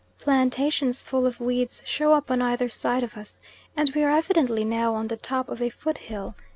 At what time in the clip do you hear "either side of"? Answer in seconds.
2.41-3.15